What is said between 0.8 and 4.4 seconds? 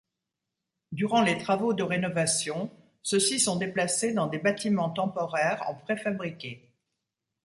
Durant les travaux de rénovation, ceux-ci sont déplacés dans des